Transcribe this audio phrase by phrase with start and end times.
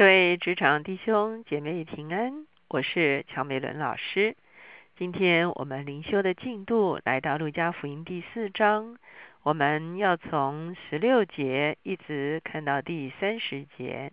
[0.00, 4.34] 各位职场弟兄姐妹平安，我是乔美伦老师。
[4.96, 8.96] 今天我们灵修的进度来到路加福音第四章，
[9.42, 14.10] 我们要从十六节一直看到第三十节。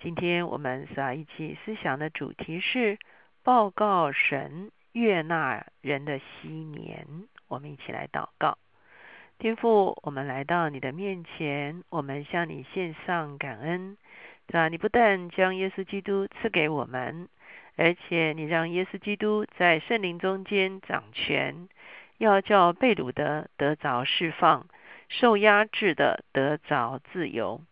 [0.00, 2.98] 今天我们所要一起思想的主题是
[3.44, 7.06] 报告神悦纳人的昔年。
[7.46, 8.58] 我们一起来祷告，
[9.38, 13.96] 天父，我们来到你的面前，我们向你献上感恩。
[14.52, 14.68] 对吧？
[14.68, 17.26] 你不但将耶稣基督赐给我们，
[17.76, 21.70] 而且你让耶稣基督在圣灵中间掌权，
[22.18, 24.66] 要叫被掳的得着释放，
[25.08, 27.62] 受压制的得着自由。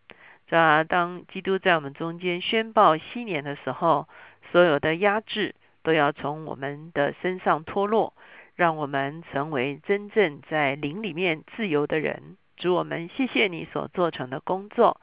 [0.46, 0.82] 对吧？
[0.82, 4.08] 当基督在我们中间宣报新年的时候，
[4.50, 8.14] 所有的压制都要从我们的身上脱落，
[8.56, 12.38] 让我们成为真正在灵里面自由的人。
[12.56, 14.98] 主我们谢谢你所做成的工作。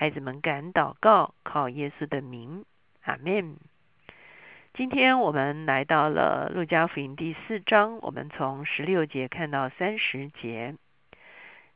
[0.00, 2.64] 孩子们敢祷告，靠耶稣的名，
[3.02, 3.58] 阿门。
[4.72, 10.74] 今天我们来到了路加福音第四章，我们从十六节看到三十节。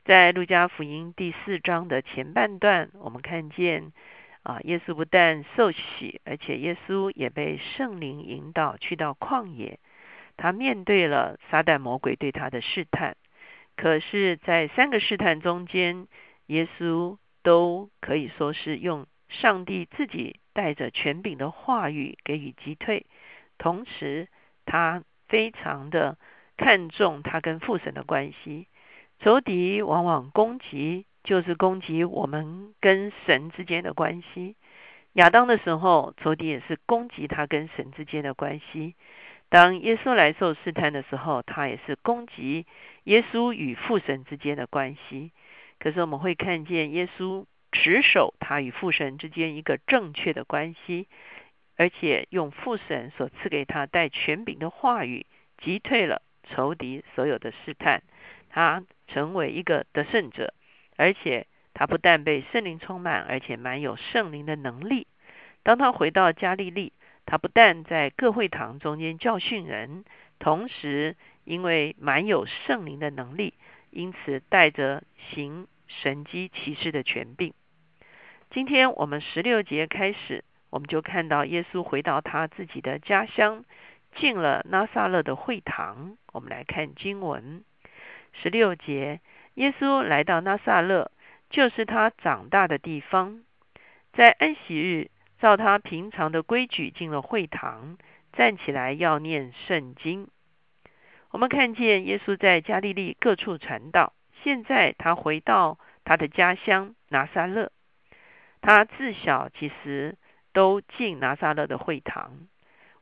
[0.06, 3.92] 在路加福音第四章的前半段，我们看见
[4.42, 9.78] 啊，耶稣不但受洗，而且耶稣也被圣灵引导去到旷野，
[10.38, 13.18] 他面对了撒旦魔鬼对他的试探。
[13.76, 16.08] 可是，在三个试探中间，
[16.46, 17.18] 耶稣。
[17.44, 23.06] 都可以说是用上帝自己带着权柄的话语给予击退，
[23.58, 24.26] 同时
[24.66, 26.16] 他非常的
[26.56, 28.66] 看重他跟父神的关系。
[29.20, 34.56] 仇敌往往攻击，就是攻击我们跟神之间的关系。
[35.12, 38.94] 亚当的时候，仇敌也是攻击他跟神之间的关系。
[39.48, 42.66] 当耶稣来受试探的时候，他也是攻击
[43.04, 45.30] 耶稣与父神之间的关系。
[45.84, 51.08] 可是我们会看见耶稣持守他与父神之间一个正确的关系，
[51.76, 55.26] 而且用父神所赐给他带权柄的话语
[55.58, 58.02] 击退了仇敌所有的试探，
[58.48, 60.54] 他成为一个得胜者，
[60.96, 65.06] 而且他不但被圣灵充满，而且满有圣灵的能力。
[65.62, 66.94] 当他回到加利利，
[67.26, 70.06] 他不但在各会堂中间教训人，
[70.38, 73.52] 同时因为满有圣灵的能力，
[73.90, 75.66] 因此带着行。
[75.86, 77.54] 神机骑士的权柄。
[78.50, 83.64] 今天我们十六节开始，我们就看到耶稣回到他自己的家乡，
[84.16, 86.16] 进了拉萨勒的会堂。
[86.32, 87.64] 我们来看经文
[88.32, 89.20] 十六节：
[89.54, 91.10] 耶稣来到拉萨勒，
[91.50, 93.42] 就是他长大的地方。
[94.12, 97.98] 在安息日，照他平常的规矩进了会堂，
[98.32, 100.28] 站起来要念圣经。
[101.30, 104.12] 我们看见耶稣在加利利各处传道。
[104.44, 107.72] 现在他回到他的家乡拿撒勒，
[108.60, 110.16] 他自小其实
[110.52, 112.46] 都进拿撒勒的会堂。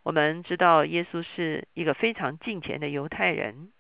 [0.04, 3.72] 我们知道耶稣是一个非常敬虔的犹太人，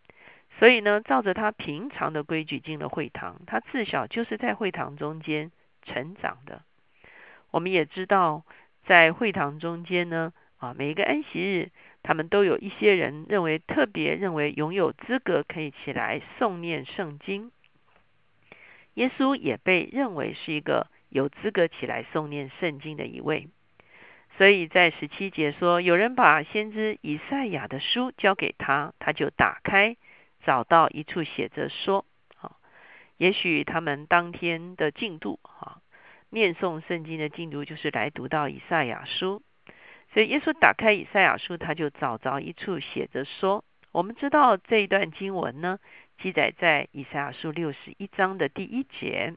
[0.58, 3.40] 所以呢，照着他平常的规矩进了会堂。
[3.46, 5.52] 他自小就是在会堂中间
[5.84, 6.62] 成长的。
[7.52, 8.44] 我们也知道，
[8.86, 11.70] 在会堂中间呢，啊，每一个安息日，
[12.02, 17.52] 他们都有一些人认为特别认为拥有资格可以起来诵念圣经。
[18.94, 23.48] 耶稣也被认为是一个有资格起来诵念圣经的一位，
[24.36, 29.96] 所以在十七节说，有人把先知以赛亚的书交给他，他就打开，
[30.44, 32.04] 找到一处写着说
[32.40, 32.56] ：“啊，
[33.16, 35.78] 也许他们当天的进度，啊，
[36.28, 39.42] 念诵圣经的进度就是来读到以赛亚书。
[40.12, 45.78] 所以耶稣打开以赛亚书，他就找着一处写着说：我们知道这一段经文呢。”
[46.22, 49.34] 记载在以赛亚书六十一章的第一节：“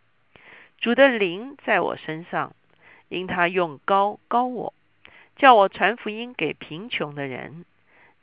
[0.77, 2.53] 主的灵在我身上，
[3.07, 4.73] 因他用高高我，
[5.35, 7.65] 叫我传福音给贫穷的人，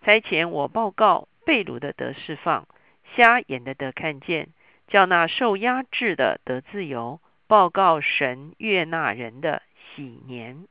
[0.05, 2.69] 差遣我报告被掳的得释放，
[3.17, 4.51] 瞎眼的得看见，
[4.87, 9.63] 叫那受压制的得自由，报告神悦纳人的
[9.97, 10.69] 喜年。”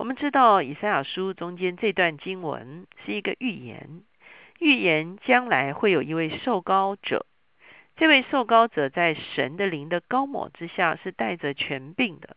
[0.00, 4.00] 我们知道以赛亚书中间这段经文是一个预言。
[4.58, 7.26] 预言将来会有一位受膏者，
[7.96, 12.34] 这位受膏者在神的灵的高抹之下，是带着权柄的，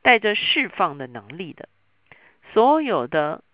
[0.00, 1.68] 带着释放的能力的。
[2.54, 3.44] 所有的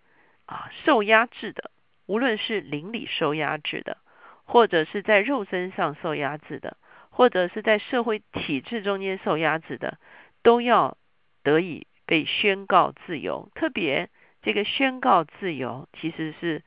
[0.45, 1.71] 啊受压制的，
[2.05, 3.97] 无论是灵里受压制的，
[4.45, 6.77] 或者是在肉身上受压制的，
[7.09, 9.97] 或者是在社会体制中间受压制的，
[10.41, 10.97] 都要
[11.43, 13.49] 得以被宣告自由。
[13.55, 14.09] 特别
[14.41, 16.63] 这个宣告自由，其实是。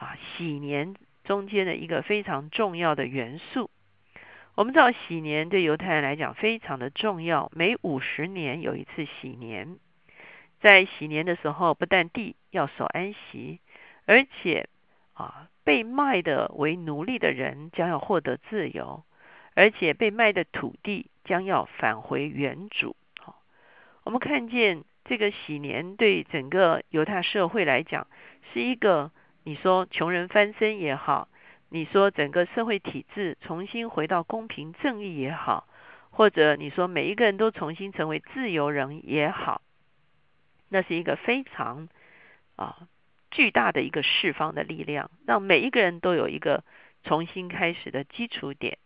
[0.00, 0.94] 啊，喜年
[1.24, 3.68] 中间的一个非常重要的元素。
[4.54, 9.76] 我们知道，喜年对犹太人来讲非常的重要，每五十年有一次喜年。
[10.62, 13.60] 在喜年的时候，不但地要守安息，
[14.06, 14.70] 而且
[15.12, 19.04] 啊，被卖的为奴隶的人将要获得自由，
[19.54, 22.96] 而且被卖的土地将要返回原主。
[24.10, 28.08] 我们看见这个喜年对整个犹太社会来讲，
[28.52, 29.12] 是一个
[29.44, 31.28] 你说穷人翻身也好，
[31.68, 35.68] 你说整个社会体制重新回到公平正义也好，
[36.10, 39.62] 或者你说每一个人都重新成为自由人也好。
[40.70, 41.88] 那是一个非常
[42.56, 42.88] 啊
[43.30, 46.64] 巨大的一个释放的力量，让每一个人都有一个
[47.04, 48.76] 重新开始的基础点。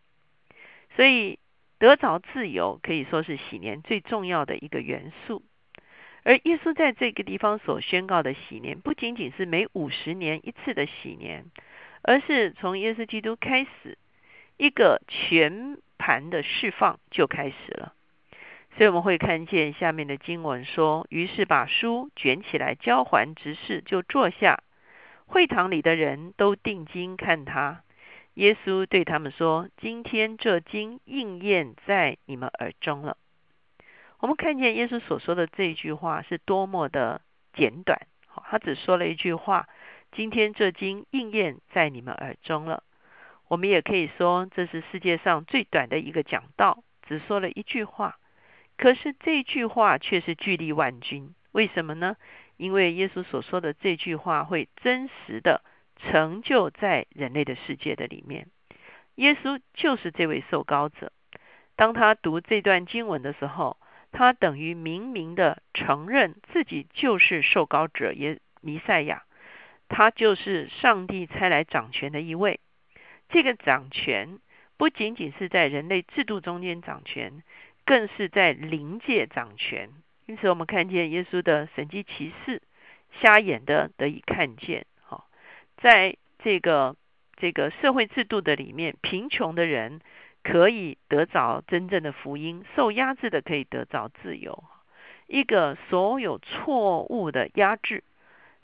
[0.94, 1.38] 所以
[1.78, 5.42] 得着自由可以说是喜年最重要的一个元素。
[6.22, 11.44] 而耶稣在这个地方所宣告的喜年，不仅仅是每五十年一次的喜年，
[12.02, 13.98] 而是从耶稣基督开始
[14.56, 17.92] 一个全盘的释放就开始了。
[18.76, 24.62] 所以我们会看见下面的经文说：“于是把书卷起来交还执事，就坐下。
[25.26, 27.82] 会堂里的人都定睛看他。
[28.34, 33.16] 耶稣对他们说：‘今天这经应验在你们耳中了。’
[34.20, 37.20] 我们看见耶稣所说的这一句话是多么的
[37.52, 38.06] 简短。
[38.50, 39.68] 他只说了一句话
[40.12, 42.82] ：‘今天这经应验在你们耳中了。’
[43.48, 48.18] 我们也可以说，这是世界上最短的一个讲道，只说了一句话。”
[48.76, 52.16] 可是这句话却是巨力万钧，为什么呢？
[52.56, 55.62] 因为耶稣所说的这句话会真实的
[56.04, 58.46] 成就在人类的世界的里面。
[59.16, 61.12] 耶稣就是这位受膏者。
[61.76, 63.76] 当他读这段经文的时候，
[64.12, 69.24] 他等于明明的承认自己就是受膏者，也弥赛亚，
[69.88, 72.60] 他就是上帝差来掌权的一位。
[73.28, 74.38] 这个掌权
[74.76, 77.42] 不仅仅是在人类制度中间掌权。
[77.86, 79.90] 更是在灵界掌权，
[80.24, 82.62] 因此我们看见耶稣的神迹奇事，
[83.20, 84.86] 瞎眼的得以看见。
[85.76, 86.96] 在这个
[87.36, 90.00] 这个社会制度的里面，贫穷的人
[90.42, 94.64] 可以得着真正的福音，受压制的可以得着自由。
[95.26, 98.04] 一个所有错误的压制，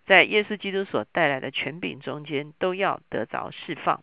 [0.06, 4.02] 在耶稣基督所带来的权柄中间，都要得着释放。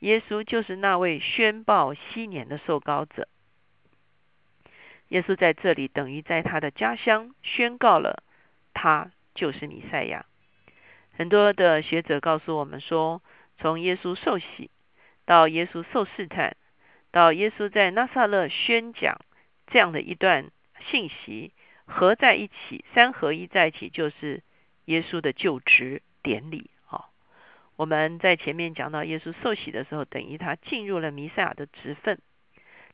[0.00, 3.26] 耶稣就是那位宣报昔年的受膏者。
[5.08, 8.22] 耶稣在这里等于在他的家乡宣告了，
[8.74, 10.24] 他就是弥赛亚。
[11.18, 13.20] 很多的学者告诉我们说，
[13.58, 14.70] 从耶稣受洗
[15.24, 16.56] 到耶稣受试探，
[17.10, 19.20] 到耶稣在拿撒勒宣讲
[19.66, 20.52] 这样的一段
[20.88, 21.52] 信息，
[21.86, 24.44] 合在一起，三合一在一起，就是
[24.84, 26.70] 耶稣的就职典礼。
[26.84, 27.10] 好，
[27.74, 32.20] 我们在前面讲到耶稣受洗的时候，等于他进入了弥赛亚的职分。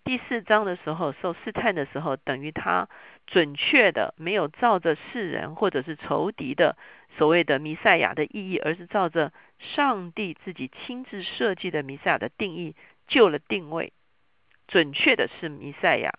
[0.04, 2.90] 第四章的时候受试探的时候，等于他
[3.26, 6.76] 准确的没有照着世人或者是仇敌的
[7.16, 12.76] 所谓的弥赛亚的意义，而是照着上帝自己亲自设计的弥赛亚的定义
[13.08, 13.94] 救了定位，
[14.68, 16.12] 准确的是弥赛亚。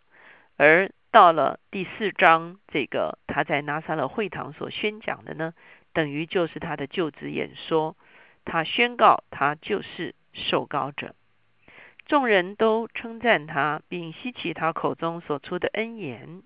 [0.57, 5.53] 而到了第四章，这个他在拿撒勒会堂所宣讲的呢，
[5.93, 7.95] 等于就是他的就职演说，
[8.45, 11.13] 他宣告他就是受膏者。
[12.05, 16.43] 众人都称赞他，并吸取他口中所出的恩言，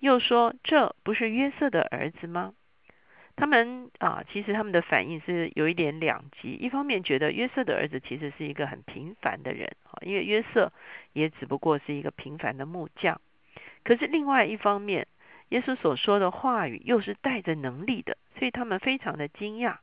[0.00, 2.54] 又说：“这不是约瑟的儿子吗？”
[3.36, 6.54] 他们啊，其实他们的反应是有一点两极。
[6.54, 10.72] 一方面觉得约瑟的儿子其实是一个很平凡的人啊，因为约瑟
[11.12, 13.20] 也只不过是一个平凡的木匠。
[13.84, 15.06] 可是另外一方面，
[15.50, 19.76] 耶稣所说的话语又是带着能力的，所以他们非常的惊讶。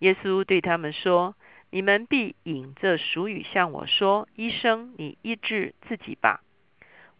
[0.00, 1.36] 耶稣对他们说。
[1.76, 6.40] 你们必引这俗语向我说：“医生，你医治自己吧。”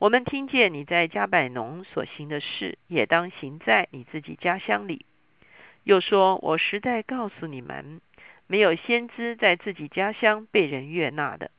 [0.01, 5.05] 我们听见你在加百农所行的事，也当行在你自己家乡里。
[5.85, 8.01] 又说：“我实在告诉你们，
[8.47, 11.51] 没有先知在自己家乡被人悦纳的。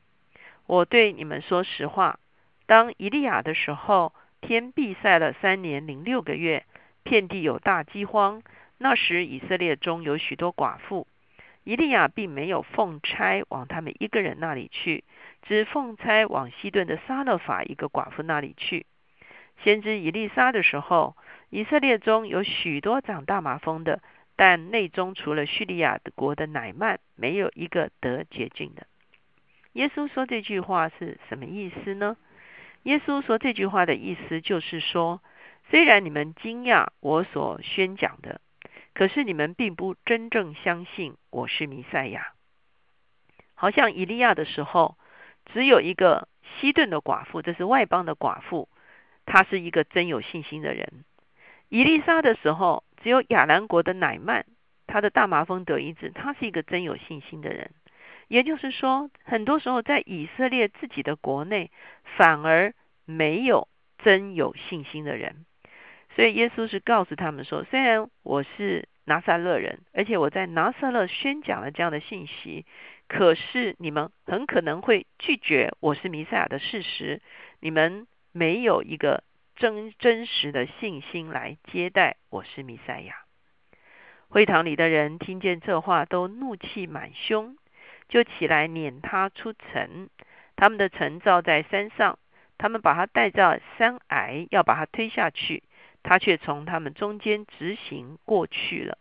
[0.66, 2.20] 我对你们说实话，
[2.66, 4.12] 当以利亚的时候，
[4.42, 6.66] 天闭塞了三年零六个月，
[7.04, 8.42] 遍地有大饥荒。
[8.80, 11.06] 那时以色列中有许多寡妇。”
[11.68, 15.04] 以利亚并没有奉差往他们一个人那里去，
[15.42, 18.86] 只奉差往西顿的撒勒法一个寡妇那里去。
[19.62, 21.18] 先知以利沙的时候，
[21.50, 24.02] 以色列中有许多长大麻风的，
[24.38, 28.88] 但内中除了叙利亚国的乃曼，没有一个得洁净的。
[29.74, 32.16] 耶稣说这句话是什么意思呢？
[32.84, 35.22] 耶稣说这句话的意思就是说，
[35.70, 38.40] 虽然你们惊讶我所宣讲的。
[38.98, 42.34] 可是你们并不真正相信我是弥赛亚，
[43.54, 44.98] 好像以利亚的时候，
[45.54, 48.68] 只有一个西顿的寡妇，这是外邦的寡妇，
[49.28, 51.06] 她是一个真有信心的人。
[51.70, 54.46] 以利沙的时候，只有亚兰国的乃曼，
[54.88, 57.70] 他的大麻风得医治，他是一个真有信心的人。
[58.28, 61.70] 也就是说，很多时候在以色列自己的国内，
[62.18, 62.74] 反而
[63.06, 63.68] 没有
[64.00, 65.46] 真有信心的人。
[66.18, 72.66] 所以耶稣是告诉他们说：“虽然我是拿撒勒人，而且我在拿撒勒宣讲了这样的信息，
[73.08, 77.22] 可是你们很可能会拒绝我是弥赛亚的事实。
[77.60, 79.24] 你们没有一个
[79.58, 83.18] 真真实的信心来接待我是弥赛亚。”
[84.28, 87.58] 会堂里的人听见这话，都怒气满胸。
[88.10, 90.10] 就起来撵他出城，
[90.56, 92.18] 他们的城造在山上，
[92.58, 95.62] 他们把他带到山崖，要把他推下去，
[96.04, 98.98] 他却从他们中间直行过去了。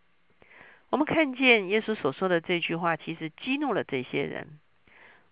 [0.90, 4.58] 我们看见耶稣所说的这句话，其实激怒了这些人。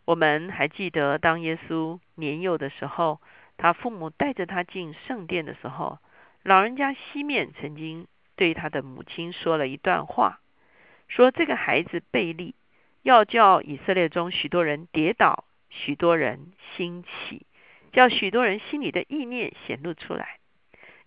[0.04, 3.21] 我们还记得，当耶稣年幼的时候，
[3.56, 5.99] 他父母带着他进圣殿的时候，
[6.42, 8.06] 老人家西面曾经
[8.37, 10.40] 对他的母亲说了一段话，
[11.09, 12.54] 说这个孩子贝利。
[13.02, 17.44] 要叫以色列中许多人跌倒，许多人兴起，
[17.92, 20.38] 叫许多人心里的意念显露出来。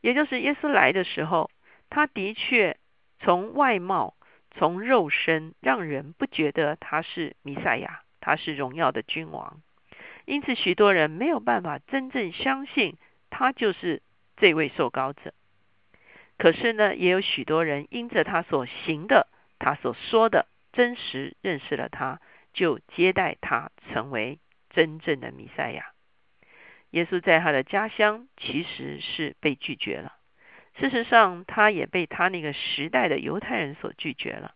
[0.07, 1.51] 也就是耶稣来的时候，
[1.89, 2.77] 他的确
[3.19, 4.15] 从外貌、
[4.51, 9.61] 从肉身，让人不觉得他是弥赛亚，他是荣耀的君王。
[10.23, 12.95] 因此，许多人没有办法真正相信
[13.29, 14.01] 他就是
[14.37, 15.33] 这位受膏者。
[16.37, 19.27] 可是呢，也有许多人因着他所行的，
[19.59, 20.47] 他所说的。
[20.71, 22.21] 真实认识了他，
[22.53, 25.87] 就接待他成为真正的弥赛亚。
[26.91, 30.13] 耶稣在他的家乡其实是被拒绝了。
[30.79, 34.53] 事实上，他也被他那个时代的犹太人所拒绝了。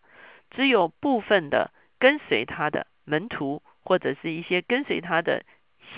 [0.52, 5.44] 只有部分的跟随他的门徒，或者是一些跟随他的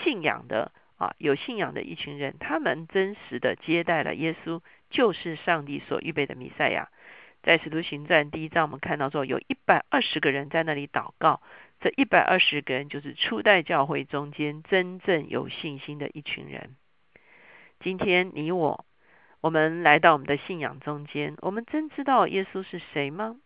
[0.02, 6.88] 信仰的啊有信仰的一群人，他们真实的接待了耶稣，就是上帝所预备的弥赛亚。
[7.42, 11.42] 在使徒行传第一章，我们看到说，有一百二十个人在那里祷告。
[11.80, 16.76] 这一百二十个人就是初代教会中间真正有信心的一群人。
[17.80, 18.86] 今天你我，
[19.40, 23.36] 我们来到我们的信仰中间，我们真知道耶稣是谁吗？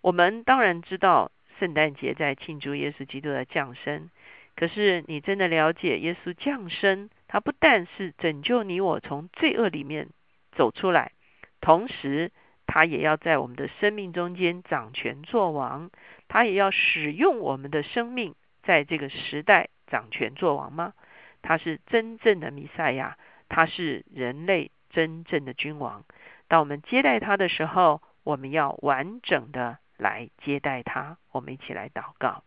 [0.00, 4.10] 我们当然知道圣诞节在庆祝耶稣基督的降生。
[4.56, 10.08] 可是你真的了解耶稣降生，他不但是拯救你我从罪恶里面
[10.52, 11.12] 走出来，
[11.60, 12.32] 同时。
[12.74, 15.92] 他也要在我们的生命中间掌权作王，
[16.26, 20.92] 他也要使用我们的生命在这个时代掌权作王吗？
[21.40, 23.16] 他是真正的弥赛亚，
[23.48, 26.04] 他是人类真正的君王。
[26.48, 31.16] 当我们接待他的时候，我们要完整的来接待他。
[31.30, 32.42] 我们一起来祷告，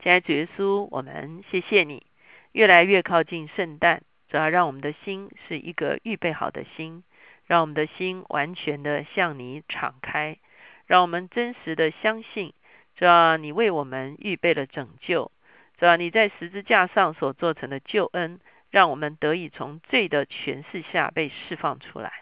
[0.00, 2.04] 亲爱的主耶稣，我们谢谢你，
[2.50, 7.04] 越来越靠近圣诞，主要让我们的心是一个预备好的心。
[7.46, 10.38] 让我们的心完全的向你敞开，
[10.86, 12.54] 让我们真实的相信，
[12.96, 15.30] 主要你为我们预备了拯救，
[15.78, 22.12] 主要你在十字架上所做成的救恩，让我们得以从罪的权势下被释放出来。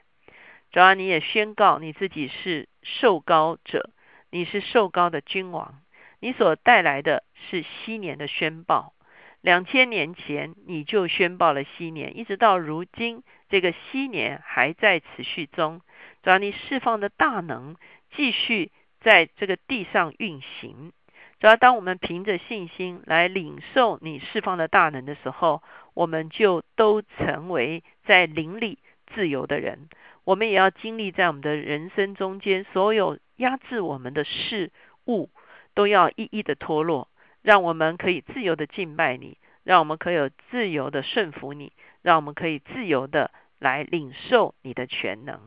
[0.72, 3.90] 主要你也宣告你自己是受膏者，
[4.30, 5.80] 你是受膏的君王，
[6.18, 8.94] 你所带来的是昔年的宣报。
[9.40, 13.22] 两千年前你就宣报了昔年，一直到如今。
[13.52, 15.82] 这个昔年还在持续中，
[16.22, 17.76] 只要你释放的大能
[18.16, 18.70] 继续
[19.02, 20.94] 在这个地上运行。
[21.38, 28.78] 只要当我们凭着信心来领受你释放的大能的时候，我们就都成为在灵里
[29.14, 29.90] 自由的人。
[30.24, 34.70] 我们也要经历在我们的人生中间，所有压制我们的事
[35.08, 35.28] 物
[35.74, 37.06] 都要一一的脱落，
[37.42, 43.30] 让我们可以自由的敬拜你，让我们可以自由的顺服你，让我们可以自由的。
[43.62, 45.38] 来领受你的全能，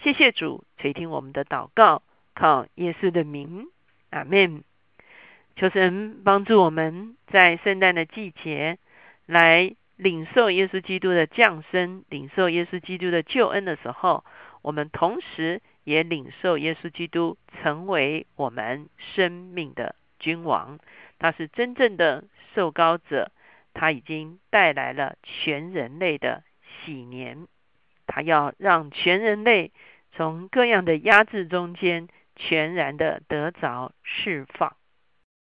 [0.00, 3.66] 谢谢主垂听我们的祷告，靠耶稣的名，
[4.10, 4.62] 阿门。
[5.56, 8.78] 求神帮助我们在圣诞的季节
[9.26, 14.24] 来领受耶稣基督的降生，领受耶稣基督的救恩的时候，
[14.62, 20.78] 我们同时也领受耶稣基督成为我们生命的君王。
[21.18, 22.22] 他是真正的
[22.54, 23.32] 受膏者，
[23.74, 26.44] 他已经带来了全人类的
[26.84, 27.48] 喜年。
[28.16, 29.72] 还要让全人类
[30.10, 34.74] 从各样的压制中间全然的得着释放。